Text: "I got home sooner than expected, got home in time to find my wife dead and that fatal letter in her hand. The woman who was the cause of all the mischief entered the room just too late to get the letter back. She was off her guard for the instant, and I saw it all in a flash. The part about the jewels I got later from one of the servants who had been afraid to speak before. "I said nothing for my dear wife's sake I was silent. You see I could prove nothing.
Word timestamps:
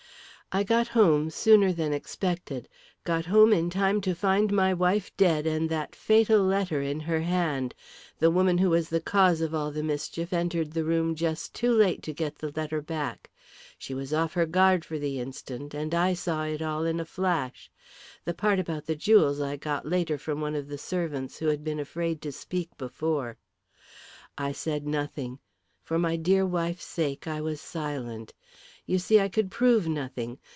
"I 0.53 0.63
got 0.65 0.89
home 0.89 1.29
sooner 1.29 1.71
than 1.71 1.93
expected, 1.93 2.67
got 3.05 3.27
home 3.27 3.53
in 3.53 3.69
time 3.69 4.01
to 4.01 4.13
find 4.13 4.51
my 4.51 4.73
wife 4.73 5.15
dead 5.15 5.47
and 5.47 5.69
that 5.69 5.95
fatal 5.95 6.43
letter 6.43 6.81
in 6.81 6.99
her 6.99 7.21
hand. 7.21 7.73
The 8.19 8.29
woman 8.29 8.57
who 8.57 8.69
was 8.71 8.89
the 8.89 8.99
cause 8.99 9.39
of 9.39 9.55
all 9.55 9.71
the 9.71 9.81
mischief 9.81 10.33
entered 10.33 10.73
the 10.73 10.83
room 10.83 11.15
just 11.15 11.55
too 11.55 11.71
late 11.71 12.03
to 12.03 12.11
get 12.11 12.37
the 12.39 12.51
letter 12.53 12.81
back. 12.81 13.31
She 13.77 13.93
was 13.93 14.13
off 14.13 14.33
her 14.33 14.45
guard 14.45 14.83
for 14.83 14.99
the 14.99 15.21
instant, 15.21 15.73
and 15.73 15.95
I 15.95 16.11
saw 16.13 16.43
it 16.43 16.61
all 16.61 16.83
in 16.83 16.99
a 16.99 17.05
flash. 17.05 17.71
The 18.25 18.33
part 18.33 18.59
about 18.59 18.87
the 18.87 18.95
jewels 18.97 19.39
I 19.39 19.55
got 19.55 19.85
later 19.85 20.17
from 20.17 20.41
one 20.41 20.55
of 20.55 20.67
the 20.67 20.77
servants 20.77 21.37
who 21.39 21.47
had 21.47 21.63
been 21.63 21.79
afraid 21.79 22.21
to 22.23 22.31
speak 22.33 22.77
before. 22.77 23.37
"I 24.37 24.51
said 24.51 24.85
nothing 24.85 25.39
for 25.81 25.97
my 25.97 26.17
dear 26.17 26.45
wife's 26.45 26.85
sake 26.85 27.25
I 27.25 27.39
was 27.39 27.59
silent. 27.61 28.33
You 28.87 28.97
see 28.99 29.19
I 29.21 29.29
could 29.29 29.51
prove 29.51 29.87
nothing. 29.87 30.39